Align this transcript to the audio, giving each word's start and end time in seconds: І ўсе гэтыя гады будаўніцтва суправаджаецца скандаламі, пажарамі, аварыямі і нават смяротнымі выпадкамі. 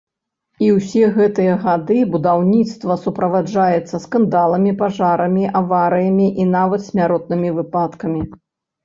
І 0.67 0.67
ўсе 0.75 1.01
гэтыя 1.17 1.57
гады 1.65 1.97
будаўніцтва 2.15 2.95
суправаджаецца 3.01 3.99
скандаламі, 4.05 4.73
пажарамі, 4.81 5.45
аварыямі 5.61 6.27
і 6.45 6.49
нават 6.55 6.81
смяротнымі 6.89 7.49
выпадкамі. 7.61 8.21